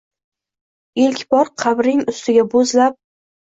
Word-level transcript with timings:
Ilk 1.03 1.21
bor 1.37 1.53
qabring 1.67 2.03
ustiga 2.17 2.49
boʻzlab 2.59 3.01